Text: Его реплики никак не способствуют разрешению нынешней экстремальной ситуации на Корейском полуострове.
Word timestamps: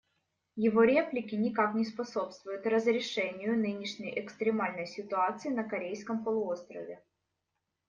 Его 0.55 0.81
реплики 0.81 1.35
никак 1.35 1.75
не 1.75 1.85
способствуют 1.85 2.65
разрешению 2.65 3.55
нынешней 3.59 4.19
экстремальной 4.19 4.87
ситуации 4.87 5.49
на 5.49 5.63
Корейском 5.63 6.23
полуострове. 6.23 7.03